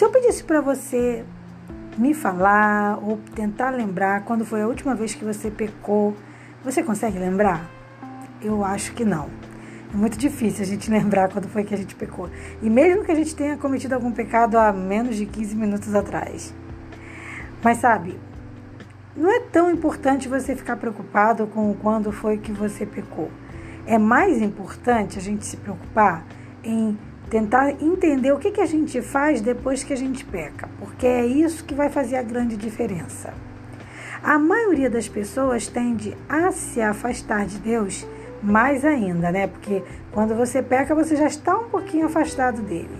Se 0.00 0.06
eu 0.06 0.10
pedisse 0.10 0.42
para 0.42 0.62
você 0.62 1.26
me 1.98 2.14
falar 2.14 2.98
ou 3.02 3.18
tentar 3.34 3.68
lembrar 3.68 4.24
quando 4.24 4.46
foi 4.46 4.62
a 4.62 4.66
última 4.66 4.94
vez 4.94 5.14
que 5.14 5.22
você 5.22 5.50
pecou, 5.50 6.16
você 6.64 6.82
consegue 6.82 7.18
lembrar? 7.18 7.68
Eu 8.40 8.64
acho 8.64 8.94
que 8.94 9.04
não. 9.04 9.28
É 9.92 9.94
muito 9.98 10.16
difícil 10.16 10.62
a 10.62 10.66
gente 10.66 10.88
lembrar 10.90 11.28
quando 11.28 11.50
foi 11.50 11.64
que 11.64 11.74
a 11.74 11.76
gente 11.76 11.94
pecou. 11.94 12.30
E 12.62 12.70
mesmo 12.70 13.04
que 13.04 13.12
a 13.12 13.14
gente 13.14 13.36
tenha 13.36 13.58
cometido 13.58 13.94
algum 13.94 14.10
pecado 14.10 14.56
há 14.56 14.72
menos 14.72 15.16
de 15.16 15.26
15 15.26 15.54
minutos 15.54 15.94
atrás. 15.94 16.54
Mas 17.62 17.76
sabe, 17.76 18.18
não 19.14 19.30
é 19.30 19.40
tão 19.40 19.70
importante 19.70 20.30
você 20.30 20.56
ficar 20.56 20.76
preocupado 20.76 21.46
com 21.46 21.74
quando 21.74 22.10
foi 22.10 22.38
que 22.38 22.52
você 22.52 22.86
pecou. 22.86 23.30
É 23.86 23.98
mais 23.98 24.40
importante 24.40 25.18
a 25.18 25.20
gente 25.20 25.44
se 25.44 25.58
preocupar 25.58 26.24
em 26.64 26.96
tentar 27.30 27.70
entender 27.80 28.32
o 28.32 28.38
que, 28.38 28.50
que 28.50 28.60
a 28.60 28.66
gente 28.66 29.00
faz 29.00 29.40
depois 29.40 29.84
que 29.84 29.92
a 29.92 29.96
gente 29.96 30.24
peca, 30.24 30.68
porque 30.80 31.06
é 31.06 31.24
isso 31.24 31.64
que 31.64 31.74
vai 31.74 31.88
fazer 31.88 32.16
a 32.16 32.22
grande 32.22 32.56
diferença. 32.56 33.32
A 34.22 34.36
maioria 34.38 34.90
das 34.90 35.08
pessoas 35.08 35.68
tende 35.68 36.14
a 36.28 36.50
se 36.50 36.82
afastar 36.82 37.46
de 37.46 37.58
Deus 37.58 38.06
mais 38.42 38.84
ainda, 38.84 39.30
né? 39.30 39.46
Porque 39.46 39.82
quando 40.12 40.34
você 40.34 40.60
peca, 40.62 40.94
você 40.94 41.14
já 41.14 41.26
está 41.26 41.56
um 41.56 41.68
pouquinho 41.68 42.06
afastado 42.06 42.60
dele. 42.62 42.98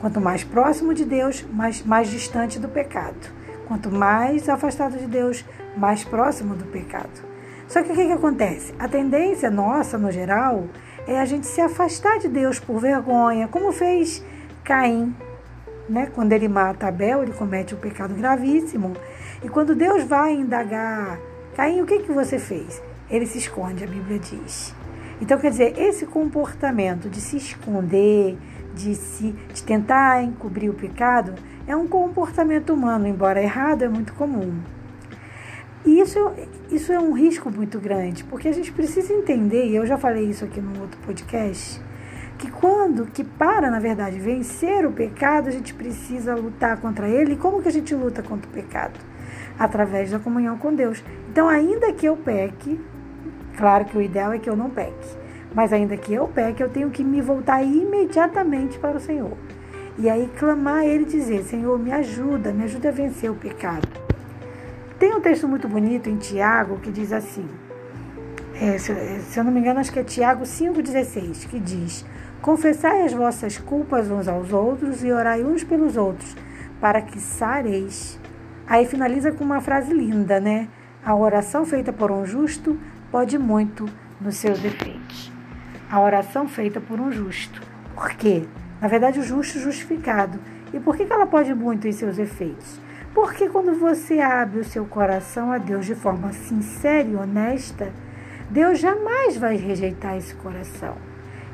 Quanto 0.00 0.20
mais 0.20 0.42
próximo 0.42 0.92
de 0.92 1.04
Deus, 1.04 1.44
mais, 1.52 1.82
mais 1.84 2.10
distante 2.10 2.58
do 2.58 2.68
pecado. 2.68 3.30
Quanto 3.68 3.90
mais 3.90 4.48
afastado 4.48 4.98
de 4.98 5.06
Deus, 5.06 5.44
mais 5.76 6.04
próximo 6.04 6.54
do 6.54 6.64
pecado. 6.64 7.32
Só 7.68 7.82
que 7.82 7.92
o 7.92 7.94
que, 7.94 8.06
que 8.06 8.12
acontece? 8.12 8.74
A 8.78 8.88
tendência 8.88 9.50
nossa, 9.50 9.96
no 9.96 10.10
geral, 10.10 10.66
é 11.06 11.20
a 11.20 11.24
gente 11.24 11.46
se 11.46 11.60
afastar 11.60 12.18
de 12.18 12.28
Deus 12.28 12.58
por 12.58 12.78
vergonha, 12.80 13.48
como 13.48 13.72
fez 13.72 14.24
Caim. 14.64 15.14
Né? 15.88 16.06
Quando 16.14 16.32
ele 16.32 16.48
mata 16.48 16.86
Abel, 16.86 17.22
ele 17.22 17.32
comete 17.32 17.74
um 17.74 17.78
pecado 17.78 18.14
gravíssimo. 18.14 18.92
E 19.42 19.48
quando 19.48 19.74
Deus 19.74 20.04
vai 20.04 20.32
indagar, 20.32 21.18
Caim, 21.54 21.80
o 21.80 21.86
que, 21.86 22.00
que 22.00 22.12
você 22.12 22.38
fez? 22.38 22.82
Ele 23.10 23.26
se 23.26 23.38
esconde, 23.38 23.84
a 23.84 23.86
Bíblia 23.86 24.18
diz. 24.18 24.74
Então, 25.20 25.38
quer 25.38 25.50
dizer, 25.50 25.78
esse 25.78 26.06
comportamento 26.06 27.08
de 27.08 27.20
se 27.20 27.36
esconder, 27.36 28.38
de, 28.74 28.94
se, 28.94 29.32
de 29.52 29.62
tentar 29.62 30.22
encobrir 30.22 30.70
o 30.70 30.74
pecado, 30.74 31.34
é 31.66 31.76
um 31.76 31.86
comportamento 31.86 32.72
humano, 32.72 33.06
embora 33.06 33.42
errado, 33.42 33.82
é 33.82 33.88
muito 33.88 34.14
comum. 34.14 34.54
E 35.84 36.00
isso, 36.00 36.18
isso 36.70 36.92
é 36.92 36.98
um 36.98 37.12
risco 37.12 37.50
muito 37.50 37.80
grande, 37.80 38.22
porque 38.24 38.48
a 38.48 38.52
gente 38.52 38.70
precisa 38.70 39.12
entender, 39.12 39.66
e 39.66 39.76
eu 39.76 39.84
já 39.84 39.98
falei 39.98 40.24
isso 40.24 40.44
aqui 40.44 40.60
no 40.60 40.80
outro 40.80 40.98
podcast, 41.04 41.80
que 42.38 42.50
quando, 42.50 43.06
que 43.06 43.24
para, 43.24 43.70
na 43.70 43.78
verdade, 43.78 44.18
vencer 44.18 44.84
o 44.86 44.92
pecado, 44.92 45.48
a 45.48 45.52
gente 45.52 45.74
precisa 45.74 46.34
lutar 46.34 46.80
contra 46.80 47.08
ele. 47.08 47.34
E 47.34 47.36
como 47.36 47.62
que 47.62 47.68
a 47.68 47.72
gente 47.72 47.94
luta 47.94 48.22
contra 48.22 48.48
o 48.48 48.52
pecado? 48.52 48.98
Através 49.58 50.10
da 50.10 50.18
comunhão 50.18 50.56
com 50.58 50.74
Deus. 50.74 51.04
Então, 51.30 51.48
ainda 51.48 51.92
que 51.92 52.06
eu 52.06 52.16
peque, 52.16 52.80
claro 53.56 53.84
que 53.84 53.96
o 53.96 54.02
ideal 54.02 54.32
é 54.32 54.38
que 54.38 54.50
eu 54.50 54.56
não 54.56 54.70
peque, 54.70 55.16
mas 55.54 55.72
ainda 55.72 55.96
que 55.96 56.12
eu 56.12 56.26
peque, 56.26 56.62
eu 56.62 56.68
tenho 56.68 56.90
que 56.90 57.04
me 57.04 57.20
voltar 57.20 57.62
imediatamente 57.62 58.78
para 58.78 58.96
o 58.96 59.00
Senhor. 59.00 59.36
E 59.98 60.08
aí 60.08 60.28
clamar 60.38 60.78
a 60.78 60.86
Ele 60.86 61.04
dizer: 61.04 61.44
Senhor, 61.44 61.78
me 61.78 61.92
ajuda, 61.92 62.52
me 62.52 62.64
ajuda 62.64 62.88
a 62.88 62.92
vencer 62.92 63.30
o 63.30 63.34
pecado. 63.34 64.01
Tem 65.02 65.12
um 65.12 65.20
texto 65.20 65.48
muito 65.48 65.66
bonito 65.66 66.08
em 66.08 66.16
Tiago 66.16 66.78
que 66.78 66.88
diz 66.88 67.12
assim: 67.12 67.44
é, 68.54 68.78
se, 68.78 68.94
se, 69.22 69.36
eu 69.36 69.42
não 69.42 69.50
me 69.50 69.58
engano, 69.58 69.80
acho 69.80 69.92
que 69.92 69.98
é 69.98 70.04
Tiago 70.04 70.44
5,16, 70.44 71.48
que 71.48 71.58
diz: 71.58 72.06
Confessai 72.40 73.02
as 73.02 73.12
vossas 73.12 73.58
culpas 73.58 74.08
uns 74.08 74.28
aos 74.28 74.52
outros 74.52 75.02
e 75.02 75.10
orai 75.10 75.42
uns 75.42 75.64
pelos 75.64 75.96
outros, 75.96 76.36
para 76.80 77.02
que 77.02 77.18
sareis. 77.18 78.16
Aí 78.64 78.86
finaliza 78.86 79.32
com 79.32 79.42
uma 79.42 79.60
frase 79.60 79.92
linda, 79.92 80.38
né? 80.38 80.68
A 81.04 81.16
oração 81.16 81.66
feita 81.66 81.92
por 81.92 82.12
um 82.12 82.24
justo 82.24 82.78
pode 83.10 83.36
muito 83.36 83.88
nos 84.20 84.36
seus 84.36 84.60
defeitos. 84.60 85.32
A 85.90 86.00
oração 86.00 86.46
feita 86.46 86.80
por 86.80 87.00
um 87.00 87.10
justo. 87.10 87.60
Por 87.96 88.10
quê? 88.10 88.44
Na 88.80 88.86
verdade, 88.86 89.18
o 89.18 89.24
justo 89.24 89.58
justificado. 89.58 90.38
E 90.72 90.78
por 90.78 90.96
que 90.96 91.12
ela 91.12 91.26
pode 91.26 91.52
muito 91.52 91.88
em 91.88 91.92
seus 91.92 92.20
efeitos? 92.20 92.80
Porque 93.14 93.48
quando 93.48 93.78
você 93.78 94.20
abre 94.20 94.60
o 94.60 94.64
seu 94.64 94.86
coração 94.86 95.52
a 95.52 95.58
Deus 95.58 95.84
de 95.84 95.94
forma 95.94 96.32
sincera 96.32 97.06
e 97.06 97.14
honesta, 97.14 97.92
Deus 98.50 98.78
jamais 98.78 99.36
vai 99.36 99.56
rejeitar 99.56 100.16
esse 100.16 100.34
coração. 100.34 100.96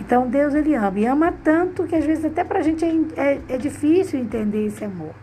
Então 0.00 0.28
Deus 0.28 0.54
ele 0.54 0.74
ama 0.74 0.98
e 0.98 1.06
ama 1.06 1.32
tanto 1.44 1.84
que 1.84 1.94
às 1.94 2.04
vezes 2.04 2.24
até 2.24 2.42
para 2.42 2.58
a 2.58 2.62
gente 2.62 2.84
é, 2.84 2.88
é, 3.16 3.40
é, 3.50 3.56
difícil 3.58 4.18
entender 4.18 4.66
esse 4.66 4.84
amor. 4.84 5.14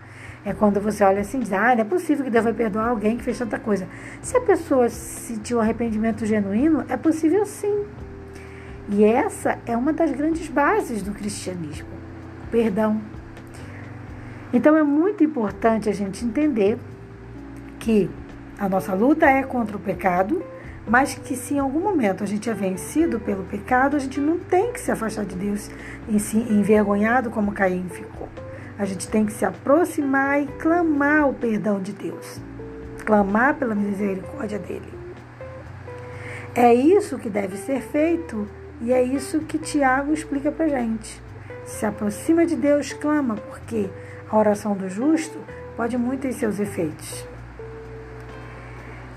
É 0.45 0.53
quando 0.53 0.79
você 0.79 1.03
olha 1.03 1.21
assim 1.21 1.39
e 1.39 1.41
diz, 1.41 1.53
ah, 1.53 1.75
não 1.75 1.81
é 1.81 1.83
possível 1.83 2.23
que 2.23 2.31
Deus 2.31 2.45
vai 2.45 2.53
perdoar 2.53 2.89
alguém 2.89 3.17
que 3.17 3.23
fez 3.23 3.37
tanta 3.37 3.59
coisa. 3.59 3.87
Se 4.21 4.37
a 4.37 4.41
pessoa 4.41 4.87
sentiu 4.87 5.59
arrependimento 5.59 6.25
genuíno, 6.25 6.85
é 6.87 6.95
possível 6.95 7.45
sim. 7.45 7.85
E 8.87 9.03
essa 9.03 9.59
é 9.65 9.75
uma 9.75 9.91
das 9.91 10.11
grandes 10.11 10.47
bases 10.47 11.01
do 11.01 11.11
cristianismo, 11.11 11.89
perdão. 12.49 13.01
Então 14.51 14.75
é 14.75 14.83
muito 14.83 15.23
importante 15.23 15.89
a 15.89 15.93
gente 15.93 16.25
entender 16.25 16.77
que 17.79 18.09
a 18.57 18.67
nossa 18.67 18.93
luta 18.93 19.25
é 19.25 19.43
contra 19.43 19.77
o 19.77 19.79
pecado, 19.79 20.43
mas 20.87 21.13
que 21.13 21.35
se 21.35 21.53
em 21.53 21.59
algum 21.59 21.79
momento 21.79 22.23
a 22.23 22.27
gente 22.27 22.49
é 22.49 22.53
vencido 22.53 23.19
pelo 23.19 23.43
pecado, 23.43 23.95
a 23.95 23.99
gente 23.99 24.19
não 24.19 24.39
tem 24.39 24.73
que 24.73 24.79
se 24.79 24.91
afastar 24.91 25.23
de 25.23 25.35
Deus 25.35 25.69
envergonhado 26.49 27.29
como 27.29 27.51
Caim 27.51 27.87
ficou. 27.89 28.27
A 28.77 28.85
gente 28.85 29.07
tem 29.07 29.25
que 29.25 29.33
se 29.33 29.45
aproximar 29.45 30.41
e 30.41 30.47
clamar 30.47 31.29
o 31.29 31.33
perdão 31.33 31.79
de 31.79 31.93
Deus, 31.93 32.41
clamar 33.05 33.55
pela 33.55 33.75
misericórdia 33.75 34.57
dele. 34.57 34.91
É 36.55 36.73
isso 36.73 37.19
que 37.19 37.29
deve 37.29 37.55
ser 37.55 37.81
feito 37.81 38.47
e 38.81 38.91
é 38.91 39.03
isso 39.03 39.41
que 39.41 39.59
Tiago 39.59 40.11
explica 40.11 40.51
para 40.51 40.67
gente. 40.67 41.21
Se 41.65 41.85
aproxima 41.85 42.45
de 42.45 42.55
Deus, 42.55 42.91
clama, 42.93 43.35
porque 43.35 43.89
a 44.29 44.37
oração 44.37 44.75
do 44.75 44.87
justo 44.87 45.39
pode 45.75 45.97
muito 45.97 46.27
em 46.27 46.31
seus 46.31 46.59
efeitos. 46.59 47.25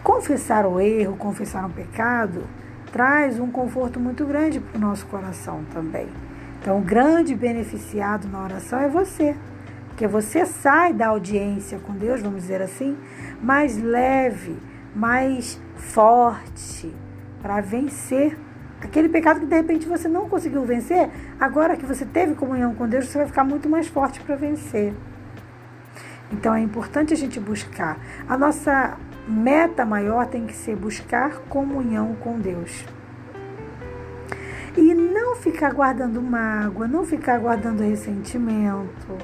Confessar 0.02 0.66
o 0.66 0.80
erro, 0.80 1.16
confessar 1.16 1.64
um 1.64 1.70
pecado, 1.70 2.44
traz 2.92 3.38
um 3.38 3.50
conforto 3.50 4.00
muito 4.00 4.24
grande 4.24 4.60
para 4.60 4.76
o 4.76 4.80
nosso 4.80 5.06
coração 5.06 5.64
também. 5.72 6.08
Então, 6.60 6.78
o 6.78 6.82
grande 6.82 7.34
beneficiado 7.34 8.28
na 8.28 8.42
oração 8.42 8.78
é 8.80 8.88
você, 8.88 9.36
porque 9.88 10.06
você 10.06 10.46
sai 10.46 10.92
da 10.92 11.08
audiência 11.08 11.78
com 11.78 11.92
Deus, 11.92 12.22
vamos 12.22 12.42
dizer 12.42 12.62
assim, 12.62 12.96
mais 13.42 13.76
leve, 13.76 14.56
mais 14.94 15.60
forte 15.76 16.94
para 17.42 17.60
vencer 17.60 18.38
aquele 18.86 19.08
pecado 19.08 19.40
que 19.40 19.46
de 19.46 19.54
repente 19.54 19.86
você 19.86 20.08
não 20.08 20.28
conseguiu 20.28 20.64
vencer, 20.64 21.08
agora 21.38 21.76
que 21.76 21.86
você 21.86 22.04
teve 22.04 22.34
comunhão 22.34 22.74
com 22.74 22.88
Deus, 22.88 23.06
você 23.06 23.18
vai 23.18 23.26
ficar 23.26 23.44
muito 23.44 23.68
mais 23.68 23.86
forte 23.86 24.20
para 24.20 24.36
vencer. 24.36 24.92
Então 26.30 26.54
é 26.54 26.60
importante 26.60 27.12
a 27.12 27.16
gente 27.16 27.38
buscar. 27.38 27.98
A 28.28 28.36
nossa 28.36 28.96
meta 29.28 29.84
maior 29.84 30.26
tem 30.26 30.46
que 30.46 30.54
ser 30.54 30.76
buscar 30.76 31.38
comunhão 31.48 32.14
com 32.16 32.38
Deus. 32.38 32.84
E 34.76 34.94
não 34.94 35.36
ficar 35.36 35.72
guardando 35.72 36.22
mágoa, 36.22 36.88
não 36.88 37.04
ficar 37.04 37.38
guardando 37.38 37.82
ressentimento 37.82 39.18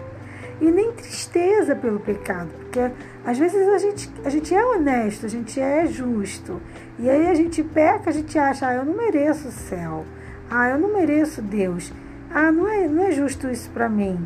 e 0.61 0.71
nem 0.71 0.93
tristeza 0.93 1.77
pelo 1.77 2.01
pecado, 2.01 2.49
porque 2.59 2.91
às 3.25 3.39
vezes 3.39 3.69
a 3.69 3.79
gente, 3.79 4.11
a 4.25 4.31
gente 4.31 4.55
é 4.55 4.65
honesto, 4.65 5.27
a 5.27 5.29
gente 5.29 5.61
é 5.61 5.87
justo, 5.87 6.61
e 6.99 7.09
aí 7.09 7.29
a 7.29 7.35
gente 7.35 7.63
peca, 7.63 8.11
a 8.11 8.13
gente 8.13 8.39
acha, 8.39 8.67
ah, 8.67 8.75
eu 8.75 8.85
não 8.85 8.95
mereço 8.95 9.49
o 9.49 9.53
céu, 9.53 10.05
ah, 10.51 10.71
eu 10.71 10.79
não 10.79 10.93
mereço 10.93 11.41
Deus, 11.41 11.93
ah, 12.31 12.51
não 12.51 12.69
é, 12.69 12.89
não 12.89 13.05
é 13.05 13.13
justo 13.13 13.49
isso 13.49 13.71
para 13.71 13.89
mim. 13.89 14.23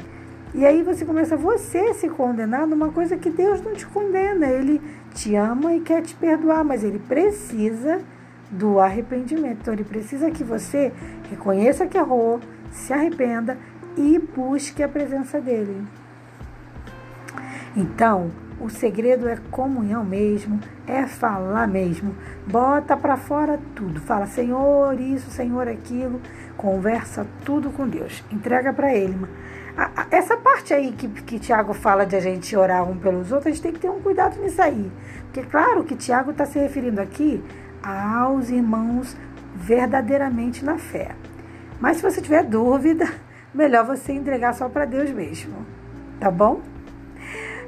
E 0.54 0.66
aí 0.66 0.82
você 0.82 1.04
começa 1.04 1.34
você 1.34 1.94
se 1.94 2.10
condenar 2.10 2.66
numa 2.66 2.90
coisa 2.90 3.16
que 3.16 3.30
Deus 3.30 3.62
não 3.62 3.72
te 3.72 3.86
condena, 3.86 4.46
Ele 4.46 4.82
te 5.14 5.34
ama 5.34 5.74
e 5.74 5.80
quer 5.80 6.02
te 6.02 6.14
perdoar, 6.14 6.62
mas 6.62 6.84
Ele 6.84 6.98
precisa 6.98 8.00
do 8.50 8.78
arrependimento. 8.78 9.60
Então 9.62 9.72
Ele 9.72 9.84
precisa 9.84 10.30
que 10.30 10.44
você 10.44 10.92
reconheça 11.30 11.86
que 11.86 11.96
errou, 11.96 12.38
se 12.70 12.92
arrependa 12.92 13.56
e 13.96 14.18
busque 14.18 14.82
a 14.82 14.88
presença 14.88 15.40
dele. 15.40 15.86
Então, 17.74 18.30
o 18.60 18.68
segredo 18.68 19.28
é 19.28 19.36
comunhão 19.50 20.04
mesmo, 20.04 20.60
é 20.86 21.06
falar 21.06 21.66
mesmo. 21.66 22.14
Bota 22.46 22.96
para 22.96 23.16
fora 23.16 23.58
tudo. 23.74 24.00
Fala, 24.00 24.26
Senhor, 24.26 25.00
isso, 25.00 25.30
Senhor, 25.30 25.66
aquilo. 25.66 26.20
Conversa 26.56 27.26
tudo 27.44 27.70
com 27.70 27.88
Deus. 27.88 28.22
Entrega 28.30 28.72
para 28.72 28.94
Ele. 28.94 29.16
Essa 30.10 30.36
parte 30.36 30.74
aí 30.74 30.92
que, 30.92 31.08
que 31.08 31.38
Tiago 31.38 31.72
fala 31.72 32.04
de 32.04 32.14
a 32.14 32.20
gente 32.20 32.54
orar 32.54 32.88
um 32.88 32.96
pelos 32.98 33.32
outros, 33.32 33.46
a 33.46 33.50
gente 33.50 33.62
tem 33.62 33.72
que 33.72 33.80
ter 33.80 33.90
um 33.90 34.00
cuidado 34.00 34.38
nisso 34.40 34.60
aí. 34.60 34.92
Porque, 35.24 35.42
claro, 35.42 35.82
que 35.82 35.96
Tiago 35.96 36.30
está 36.30 36.44
se 36.44 36.58
referindo 36.58 37.00
aqui 37.00 37.42
aos 37.82 38.50
irmãos 38.50 39.16
verdadeiramente 39.54 40.64
na 40.64 40.76
fé. 40.76 41.12
Mas 41.80 41.96
se 41.96 42.02
você 42.02 42.20
tiver 42.20 42.44
dúvida, 42.44 43.08
melhor 43.52 43.86
você 43.86 44.12
entregar 44.12 44.52
só 44.52 44.68
para 44.68 44.84
Deus 44.84 45.10
mesmo. 45.10 45.66
tá 46.20 46.30
bom? 46.30 46.60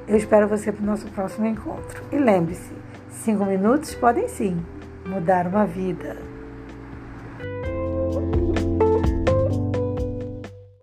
Eu 0.06 0.18
espero 0.18 0.46
você 0.46 0.70
para 0.70 0.82
o 0.82 0.86
nosso 0.86 1.06
próximo 1.08 1.46
encontro. 1.46 2.02
E 2.12 2.18
lembre-se, 2.18 2.72
cinco 3.10 3.44
minutos 3.46 3.94
podem 3.94 4.28
sim 4.28 4.62
mudar 5.06 5.46
uma 5.46 5.64
vida. 5.64 6.33